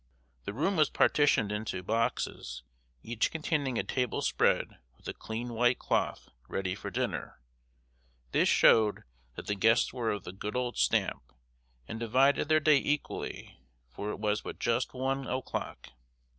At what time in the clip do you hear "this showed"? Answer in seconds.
8.31-9.03